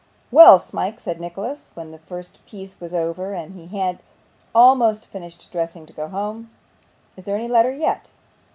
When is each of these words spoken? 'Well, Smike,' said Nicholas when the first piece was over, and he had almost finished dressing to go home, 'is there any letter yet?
'Well, 0.31 0.57
Smike,' 0.57 0.99
said 0.99 1.19
Nicholas 1.21 1.69
when 1.75 1.91
the 1.91 1.99
first 1.99 2.43
piece 2.47 2.79
was 2.79 2.91
over, 2.91 3.35
and 3.35 3.53
he 3.53 3.67
had 3.77 3.99
almost 4.55 5.05
finished 5.05 5.51
dressing 5.51 5.85
to 5.85 5.93
go 5.93 6.07
home, 6.07 6.49
'is 7.15 7.25
there 7.25 7.35
any 7.35 7.47
letter 7.47 7.71
yet? 7.71 8.09